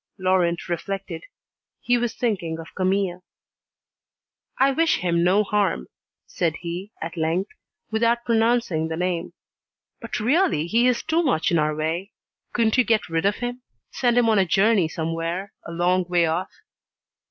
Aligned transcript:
Laurent 0.17 0.67
reflected. 0.67 1.21
He 1.79 1.95
was 1.95 2.15
thinking 2.15 2.57
of 2.57 2.73
Camille. 2.73 3.23
"I 4.57 4.71
wish 4.71 4.95
him 4.97 5.23
no 5.23 5.43
harm," 5.43 5.89
said 6.25 6.55
he 6.61 6.91
at 6.99 7.15
length, 7.15 7.51
without 7.91 8.25
pronouncing 8.25 8.87
the 8.87 8.97
name: 8.97 9.33
"but 9.99 10.19
really 10.19 10.65
he 10.65 10.87
is 10.87 11.03
too 11.03 11.21
much 11.21 11.51
in 11.51 11.59
our 11.59 11.75
way. 11.75 12.13
Couldn't 12.51 12.79
you 12.79 12.83
get 12.83 13.09
rid 13.09 13.27
of 13.27 13.35
him, 13.35 13.61
send 13.91 14.17
him 14.17 14.27
on 14.27 14.39
a 14.39 14.43
journey 14.47 14.87
somewhere, 14.87 15.53
a 15.67 15.71
long 15.71 16.03
way 16.05 16.25
off?" 16.25 16.49